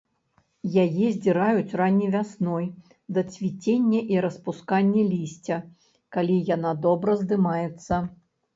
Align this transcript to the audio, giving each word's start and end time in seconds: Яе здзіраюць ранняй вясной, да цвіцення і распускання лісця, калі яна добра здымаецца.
Яе 0.83 1.09
здзіраюць 1.15 1.75
ранняй 1.81 2.09
вясной, 2.15 2.65
да 3.17 3.21
цвіцення 3.37 4.01
і 4.15 4.19
распускання 4.27 5.03
лісця, 5.13 5.61
калі 6.19 6.41
яна 6.55 6.75
добра 6.89 7.11
здымаецца. 7.25 8.05